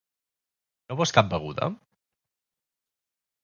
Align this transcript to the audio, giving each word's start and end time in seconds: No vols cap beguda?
No 0.93 0.97
vols 1.01 1.13
cap 1.19 1.31
beguda? 1.35 1.69